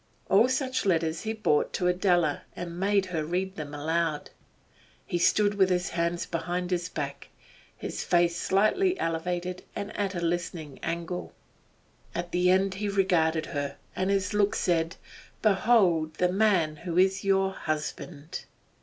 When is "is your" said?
16.97-17.51